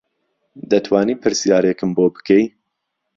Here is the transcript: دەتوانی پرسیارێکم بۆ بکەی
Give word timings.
دەتوانی 0.71 1.19
پرسیارێکم 1.21 1.89
بۆ 1.97 2.05
بکەی 2.15 2.45